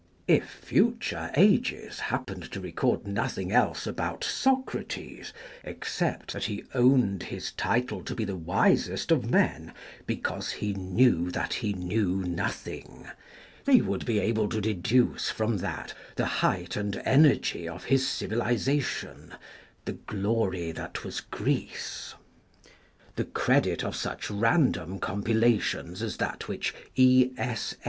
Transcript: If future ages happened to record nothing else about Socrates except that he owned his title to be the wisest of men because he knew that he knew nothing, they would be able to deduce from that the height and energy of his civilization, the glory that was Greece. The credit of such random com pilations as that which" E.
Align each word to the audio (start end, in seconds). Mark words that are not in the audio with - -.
If 0.27 0.49
future 0.49 1.29
ages 1.35 1.99
happened 1.99 2.51
to 2.53 2.59
record 2.59 3.05
nothing 3.05 3.51
else 3.51 3.85
about 3.85 4.23
Socrates 4.23 5.31
except 5.63 6.33
that 6.33 6.45
he 6.45 6.63
owned 6.73 7.21
his 7.21 7.51
title 7.51 8.01
to 8.05 8.15
be 8.15 8.25
the 8.25 8.35
wisest 8.35 9.11
of 9.11 9.29
men 9.29 9.73
because 10.07 10.53
he 10.53 10.73
knew 10.73 11.29
that 11.29 11.53
he 11.53 11.73
knew 11.73 12.15
nothing, 12.15 13.09
they 13.65 13.79
would 13.79 14.03
be 14.03 14.17
able 14.17 14.49
to 14.49 14.59
deduce 14.59 15.29
from 15.29 15.57
that 15.59 15.93
the 16.15 16.25
height 16.25 16.75
and 16.75 16.99
energy 17.05 17.67
of 17.69 17.83
his 17.83 18.09
civilization, 18.09 19.35
the 19.85 19.93
glory 19.93 20.71
that 20.71 21.03
was 21.03 21.21
Greece. 21.21 22.15
The 23.17 23.25
credit 23.25 23.83
of 23.83 23.95
such 23.95 24.31
random 24.31 24.97
com 24.97 25.23
pilations 25.23 26.01
as 26.01 26.17
that 26.17 26.47
which" 26.47 26.73
E. 26.95 27.33